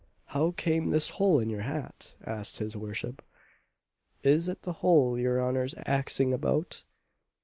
"How 0.33 0.49
came 0.57 0.89
this 0.89 1.11
hole 1.11 1.39
in 1.39 1.51
your 1.51 1.61
hat?" 1.61 2.15
asked 2.25 2.57
his 2.57 2.75
worship. 2.75 3.23
"Is 4.23 4.47
it 4.47 4.63
the 4.63 4.73
hole 4.81 5.15
your 5.19 5.39
honour's 5.39 5.75
axing 5.85 6.33
about? 6.33 6.83